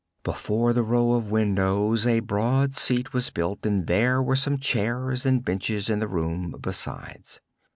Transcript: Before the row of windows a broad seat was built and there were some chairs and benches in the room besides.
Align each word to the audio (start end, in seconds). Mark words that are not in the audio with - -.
Before 0.23 0.73
the 0.73 0.81
row 0.81 1.11
of 1.11 1.29
windows 1.29 2.07
a 2.07 2.21
broad 2.21 2.75
seat 2.75 3.13
was 3.13 3.29
built 3.29 3.67
and 3.67 3.85
there 3.85 4.19
were 4.19 4.35
some 4.35 4.57
chairs 4.57 5.27
and 5.27 5.45
benches 5.45 5.91
in 5.91 5.99
the 5.99 6.07
room 6.07 6.55
besides. 6.59 7.39